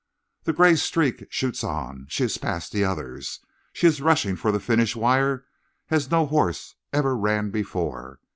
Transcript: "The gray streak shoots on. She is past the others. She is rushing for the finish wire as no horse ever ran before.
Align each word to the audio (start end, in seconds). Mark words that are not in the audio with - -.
"The 0.45 0.53
gray 0.53 0.77
streak 0.77 1.31
shoots 1.31 1.63
on. 1.63 2.07
She 2.09 2.23
is 2.23 2.39
past 2.39 2.71
the 2.71 2.83
others. 2.83 3.39
She 3.71 3.85
is 3.85 4.01
rushing 4.01 4.35
for 4.35 4.51
the 4.51 4.59
finish 4.59 4.95
wire 4.95 5.45
as 5.91 6.09
no 6.09 6.25
horse 6.25 6.73
ever 6.91 7.15
ran 7.15 7.51
before. 7.51 8.19